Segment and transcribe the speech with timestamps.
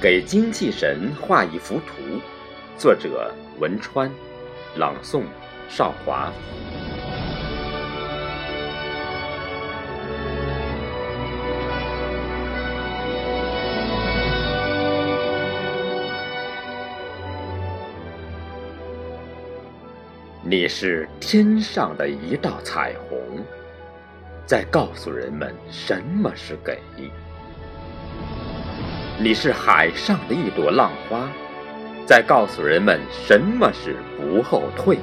[0.00, 1.92] 给精气神画一幅图，
[2.78, 4.10] 作者文川，
[4.74, 5.24] 朗诵
[5.68, 6.32] 少华。
[20.42, 23.18] 你是天上的一道彩虹，
[24.46, 26.80] 在告诉人们什么是给。
[29.22, 31.30] 你是海上的一朵浪花，
[32.06, 34.96] 在告诉人们什么是不后退。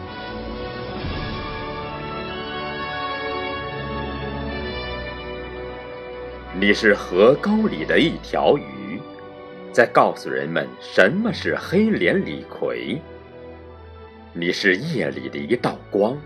[6.60, 9.00] 你是河沟里的一条鱼，
[9.72, 13.00] 在告诉人们什么是黑脸李逵。
[14.34, 16.18] 你是夜里的一道光，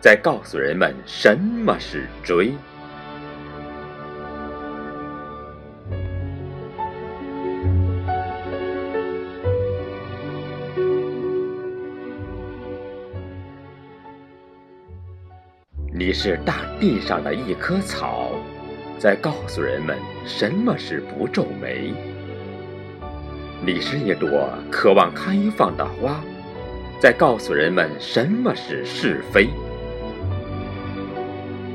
[0.00, 2.52] 在告诉人们什么是追。
[15.98, 18.32] 你是大地上的一棵草，
[18.98, 21.94] 在告诉人们什么是不皱眉。
[23.64, 26.22] 你是一朵渴望开放的花，
[27.00, 29.48] 在告诉人们什么是是非。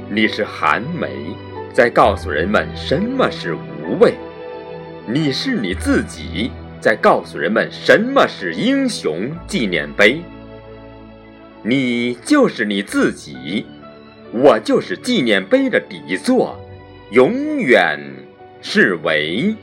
[0.08, 1.10] 你是寒梅，
[1.74, 4.14] 在告诉人们什么是无畏。
[5.08, 10.22] 你是你自己，在告诉人们什么是英雄纪念碑。
[11.64, 13.66] 你就是你自己。
[14.34, 16.58] 我就是纪念碑的底座，
[17.12, 18.00] 永远
[18.62, 19.54] 是为。